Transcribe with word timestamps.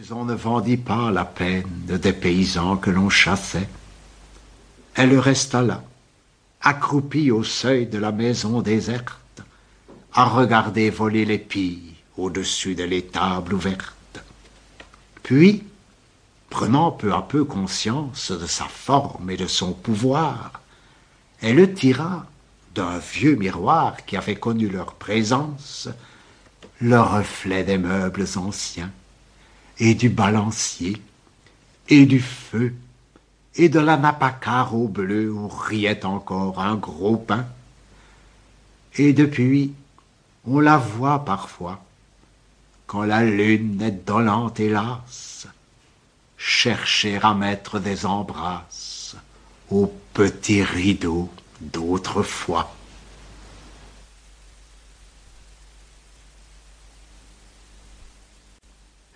Mais 0.00 0.12
on 0.12 0.24
ne 0.24 0.34
vendit 0.34 0.78
pas 0.78 1.10
la 1.10 1.26
peine 1.26 1.68
des 1.84 2.14
paysans 2.14 2.78
que 2.78 2.88
l'on 2.88 3.10
chassait. 3.10 3.68
Elle 4.94 5.18
resta 5.18 5.60
là, 5.60 5.82
accroupie 6.62 7.30
au 7.30 7.44
seuil 7.44 7.86
de 7.86 7.98
la 7.98 8.10
maison 8.10 8.62
déserte, 8.62 9.42
à 10.14 10.24
regarder 10.24 10.88
voler 10.88 11.26
les 11.26 11.38
pilles 11.38 11.96
au-dessus 12.16 12.74
de 12.74 12.84
l'étable 12.84 13.52
ouverte. 13.52 14.22
Puis, 15.22 15.64
prenant 16.48 16.92
peu 16.92 17.12
à 17.12 17.20
peu 17.20 17.44
conscience 17.44 18.32
de 18.32 18.46
sa 18.46 18.64
forme 18.64 19.28
et 19.28 19.36
de 19.36 19.46
son 19.46 19.72
pouvoir, 19.74 20.62
elle 21.42 21.74
tira 21.74 22.24
d'un 22.74 22.96
vieux 22.96 23.36
miroir 23.36 24.06
qui 24.06 24.16
avait 24.16 24.36
connu 24.36 24.70
leur 24.70 24.94
présence 24.94 25.90
le 26.80 26.98
reflet 26.98 27.64
des 27.64 27.76
meubles 27.76 28.24
anciens, 28.36 28.90
et 29.80 29.94
du 29.94 30.10
balancier, 30.10 31.00
et 31.88 32.06
du 32.06 32.20
feu, 32.20 32.74
et 33.56 33.68
de 33.68 33.80
la 33.80 33.96
nappe 33.96 34.22
à 34.22 34.30
carreaux 34.30 34.92
où 34.96 35.48
riait 35.48 36.04
encore 36.04 36.60
un 36.60 36.76
gros 36.76 37.16
pain. 37.16 37.46
Et 38.96 39.12
depuis, 39.12 39.72
on 40.46 40.60
la 40.60 40.76
voit 40.76 41.24
parfois, 41.24 41.82
quand 42.86 43.02
la 43.02 43.24
lune 43.24 43.80
est 43.82 44.06
dolente 44.06 44.60
et 44.60 44.68
lasse, 44.68 45.46
chercher 46.36 47.18
à 47.22 47.34
mettre 47.34 47.80
des 47.80 48.06
embrasses 48.06 49.16
au 49.70 49.92
petit 50.12 50.62
rideau 50.62 51.30
d'autrefois. 51.60 52.74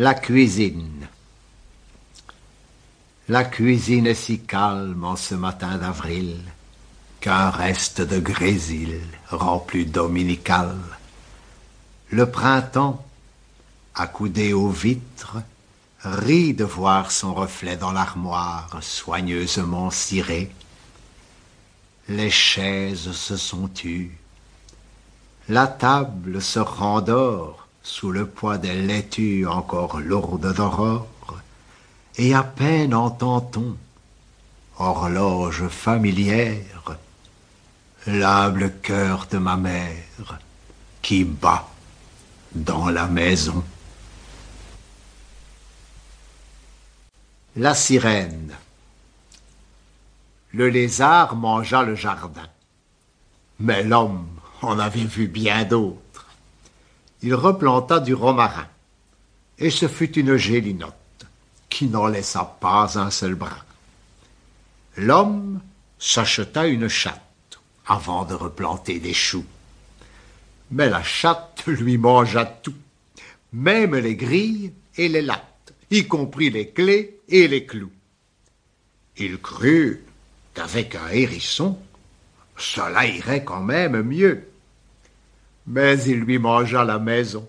La 0.00 0.14
cuisine. 0.14 1.08
La 3.28 3.42
cuisine 3.42 4.06
est 4.06 4.14
si 4.14 4.38
calme 4.38 5.02
en 5.02 5.16
ce 5.16 5.34
matin 5.34 5.76
d'avril 5.76 6.36
qu'un 7.18 7.50
reste 7.50 8.02
de 8.02 8.20
grésil 8.20 9.00
rend 9.28 9.58
plus 9.58 9.86
dominical. 9.86 10.76
Le 12.10 12.30
printemps, 12.30 13.04
accoudé 13.96 14.52
aux 14.52 14.70
vitres, 14.70 15.38
rit 16.04 16.54
de 16.54 16.62
voir 16.62 17.10
son 17.10 17.34
reflet 17.34 17.76
dans 17.76 17.90
l'armoire 17.90 18.78
soigneusement 18.80 19.90
cirée. 19.90 20.52
Les 22.06 22.30
chaises 22.30 23.10
se 23.10 23.36
sont 23.36 23.66
tues, 23.66 24.16
la 25.48 25.66
table 25.66 26.40
se 26.40 26.60
rendort 26.60 27.67
sous 27.88 28.12
le 28.12 28.26
poids 28.26 28.58
des 28.58 28.74
laitues 28.74 29.46
encore 29.46 29.98
lourdes 30.00 30.54
d'aurore, 30.54 31.08
et 32.16 32.34
à 32.34 32.42
peine 32.42 32.94
entend-on, 32.94 33.76
horloge 34.78 35.66
familière, 35.68 36.98
l'humble 38.06 38.74
cœur 38.82 39.26
de 39.30 39.38
ma 39.38 39.56
mère 39.56 40.38
qui 41.00 41.24
bat 41.24 41.66
dans 42.54 42.90
la 42.90 43.06
maison. 43.06 43.64
La 47.56 47.74
sirène. 47.74 48.54
Le 50.52 50.68
lézard 50.68 51.36
mangea 51.36 51.82
le 51.82 51.94
jardin, 51.94 52.48
mais 53.58 53.82
l'homme 53.82 54.28
en 54.60 54.78
avait 54.78 55.04
vu 55.04 55.26
bien 55.26 55.64
d'autres 55.64 56.07
il 57.22 57.34
replanta 57.34 58.00
du 58.00 58.14
romarin, 58.14 58.68
et 59.58 59.70
ce 59.70 59.88
fut 59.88 60.18
une 60.18 60.36
gélinotte 60.36 60.94
qui 61.68 61.86
n'en 61.86 62.06
laissa 62.06 62.56
pas 62.60 62.98
un 62.98 63.10
seul 63.10 63.34
brin. 63.34 63.64
L'homme 64.96 65.60
s'acheta 65.98 66.66
une 66.66 66.88
chatte 66.88 67.58
avant 67.86 68.24
de 68.24 68.34
replanter 68.34 69.00
des 69.00 69.14
choux. 69.14 69.46
Mais 70.70 70.88
la 70.88 71.02
chatte 71.02 71.64
lui 71.66 71.98
mangea 71.98 72.44
tout, 72.44 72.74
même 73.52 73.96
les 73.96 74.16
grilles 74.16 74.72
et 74.96 75.08
les 75.08 75.22
lattes, 75.22 75.72
y 75.90 76.06
compris 76.06 76.50
les 76.50 76.68
clés 76.68 77.20
et 77.28 77.48
les 77.48 77.64
clous. 77.64 77.92
Il 79.16 79.38
crut 79.38 80.02
qu'avec 80.54 80.94
un 80.94 81.08
hérisson, 81.08 81.78
cela 82.56 83.06
irait 83.06 83.44
quand 83.44 83.62
même 83.62 84.02
mieux 84.02 84.48
mais 85.68 86.02
il 86.04 86.20
lui 86.20 86.38
mangea 86.38 86.82
la 86.84 86.98
maison 86.98 87.46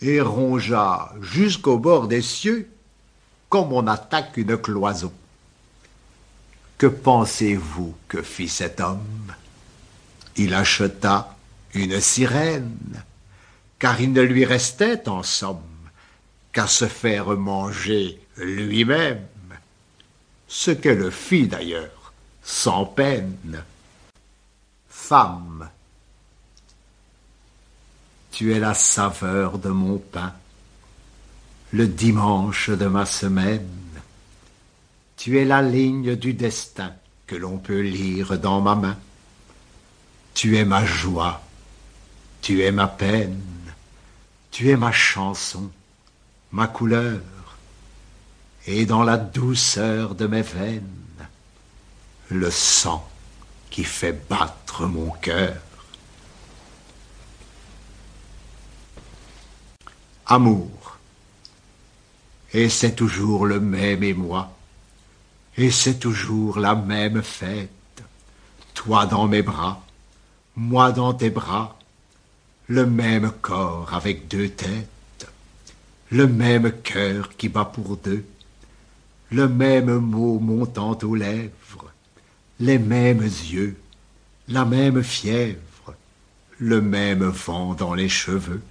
et 0.00 0.20
rongea 0.20 1.12
jusqu'au 1.20 1.78
bord 1.78 2.08
des 2.08 2.22
cieux 2.22 2.68
comme 3.48 3.72
on 3.72 3.86
attaque 3.86 4.36
une 4.36 4.56
cloison. 4.56 5.12
Que 6.78 6.86
pensez-vous 6.86 7.94
que 8.08 8.22
fit 8.22 8.48
cet 8.48 8.80
homme? 8.80 9.32
Il 10.36 10.54
acheta 10.54 11.36
une 11.74 12.00
sirène, 12.00 13.04
car 13.78 14.00
il 14.00 14.12
ne 14.12 14.22
lui 14.22 14.44
restait 14.44 15.08
en 15.08 15.22
somme 15.22 15.60
qu'à 16.52 16.66
se 16.66 16.86
faire 16.86 17.28
manger 17.28 18.20
lui-même, 18.38 19.26
ce 20.48 20.70
qu'elle 20.72 21.12
fit 21.12 21.46
d'ailleurs 21.46 22.12
sans 22.42 22.84
peine. 22.86 23.62
Femme, 24.88 25.68
tu 28.34 28.52
es 28.52 28.58
la 28.58 28.74
saveur 28.74 29.58
de 29.60 29.68
mon 29.68 29.98
pain, 29.98 30.32
le 31.72 31.86
dimanche 31.86 32.68
de 32.68 32.86
ma 32.86 33.06
semaine. 33.06 33.68
Tu 35.16 35.38
es 35.38 35.44
la 35.44 35.62
ligne 35.62 36.16
du 36.16 36.34
destin 36.34 36.92
que 37.28 37.36
l'on 37.36 37.58
peut 37.58 37.80
lire 37.80 38.36
dans 38.40 38.60
ma 38.60 38.74
main. 38.74 38.98
Tu 40.34 40.56
es 40.56 40.64
ma 40.64 40.84
joie, 40.84 41.42
tu 42.42 42.64
es 42.64 42.72
ma 42.72 42.88
peine, 42.88 43.40
tu 44.50 44.68
es 44.68 44.76
ma 44.76 44.90
chanson, 44.90 45.70
ma 46.50 46.66
couleur, 46.66 47.20
et 48.66 48.84
dans 48.84 49.04
la 49.04 49.16
douceur 49.16 50.16
de 50.16 50.26
mes 50.26 50.42
veines, 50.42 50.90
le 52.30 52.50
sang 52.50 53.08
qui 53.70 53.84
fait 53.84 54.26
battre 54.28 54.86
mon 54.86 55.10
cœur. 55.10 55.54
Amour. 60.26 60.98
Et 62.52 62.68
c'est 62.68 62.94
toujours 62.94 63.46
le 63.46 63.60
même 63.60 64.02
émoi, 64.02 64.52
et 65.56 65.70
c'est 65.70 65.98
toujours 65.98 66.58
la 66.58 66.74
même 66.74 67.22
fête, 67.22 67.70
toi 68.74 69.06
dans 69.06 69.26
mes 69.26 69.42
bras, 69.42 69.84
moi 70.56 70.92
dans 70.92 71.14
tes 71.14 71.30
bras, 71.30 71.78
le 72.68 72.86
même 72.86 73.32
corps 73.42 73.92
avec 73.92 74.28
deux 74.28 74.48
têtes, 74.48 75.26
le 76.10 76.26
même 76.26 76.70
cœur 76.82 77.36
qui 77.36 77.48
bat 77.48 77.64
pour 77.64 77.96
deux, 77.96 78.24
le 79.30 79.48
même 79.48 79.98
mot 79.98 80.38
montant 80.38 80.96
aux 81.02 81.14
lèvres, 81.14 81.90
les 82.60 82.78
mêmes 82.78 83.22
yeux, 83.22 83.76
la 84.48 84.64
même 84.64 85.02
fièvre, 85.02 85.94
le 86.58 86.80
même 86.80 87.24
vent 87.24 87.74
dans 87.74 87.94
les 87.94 88.08
cheveux. 88.08 88.62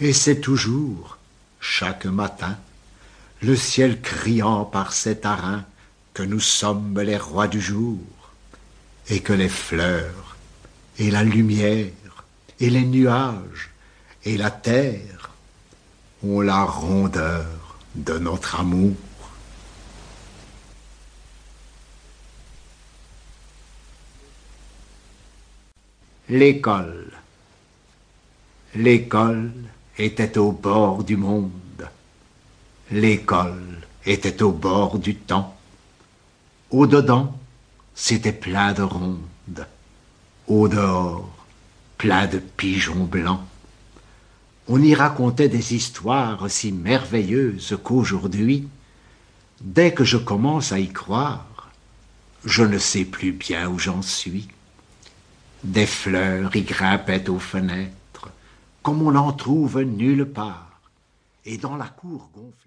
Et 0.00 0.12
c'est 0.12 0.40
toujours, 0.40 1.18
chaque 1.60 2.06
matin, 2.06 2.56
le 3.42 3.56
ciel 3.56 4.00
criant 4.00 4.64
par 4.64 4.92
cet 4.92 5.26
arin 5.26 5.64
que 6.14 6.22
nous 6.22 6.40
sommes 6.40 7.00
les 7.00 7.16
rois 7.16 7.48
du 7.48 7.60
jour, 7.60 7.98
et 9.08 9.20
que 9.20 9.32
les 9.32 9.48
fleurs, 9.48 10.36
et 10.98 11.10
la 11.10 11.24
lumière, 11.24 11.90
et 12.60 12.70
les 12.70 12.84
nuages, 12.84 13.70
et 14.24 14.36
la 14.36 14.52
terre 14.52 15.30
ont 16.22 16.40
la 16.42 16.62
rondeur 16.62 17.78
de 17.96 18.18
notre 18.18 18.60
amour. 18.60 18.94
L'école. 26.28 27.10
L'école 28.74 29.50
était 29.98 30.38
au 30.38 30.52
bord 30.52 31.02
du 31.02 31.16
monde. 31.16 31.50
L'école 32.90 33.78
était 34.06 34.42
au 34.42 34.52
bord 34.52 34.98
du 34.98 35.16
temps. 35.16 35.56
Au-dedans, 36.70 37.36
c'était 37.94 38.32
plein 38.32 38.72
de 38.72 38.82
rondes. 38.82 39.66
Au-dehors, 40.46 41.28
plein 41.98 42.26
de 42.26 42.38
pigeons 42.38 43.04
blancs. 43.04 43.40
On 44.68 44.80
y 44.80 44.94
racontait 44.94 45.48
des 45.48 45.74
histoires 45.74 46.48
si 46.48 46.72
merveilleuses 46.72 47.76
qu'aujourd'hui, 47.82 48.68
dès 49.60 49.92
que 49.92 50.04
je 50.04 50.16
commence 50.16 50.72
à 50.72 50.78
y 50.78 50.88
croire, 50.88 51.70
je 52.44 52.62
ne 52.62 52.78
sais 52.78 53.04
plus 53.04 53.32
bien 53.32 53.68
où 53.68 53.78
j'en 53.78 54.02
suis. 54.02 54.48
Des 55.64 55.86
fleurs 55.86 56.54
y 56.54 56.62
grimpaient 56.62 57.28
aux 57.28 57.40
fenêtres 57.40 57.97
comme 58.88 59.02
on 59.02 59.12
n'en 59.12 59.32
trouve 59.34 59.82
nulle 59.82 60.24
part, 60.24 60.80
et 61.44 61.58
dans 61.58 61.76
la 61.76 61.88
cour 61.88 62.30
gonflée. 62.34 62.58